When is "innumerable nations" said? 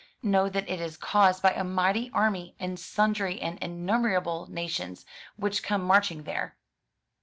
3.59-5.05